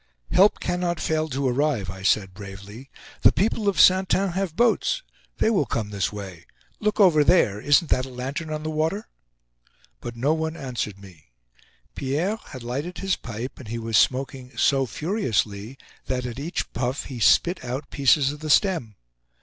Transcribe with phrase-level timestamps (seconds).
[0.31, 2.89] "Help cannot fail to arrive," I said, bravely.
[3.21, 5.03] "The people of Saintin have boats;
[5.37, 6.47] they will come this way.
[6.79, 7.59] Look over there!
[7.61, 9.07] Isn't that a lantern on the water?"
[9.99, 11.25] But no one answered me.
[11.93, 15.77] Pierre had lighted his pipe, and he was smoking so furiously
[16.07, 18.95] that, at each puff, he spit out pieces of the stem.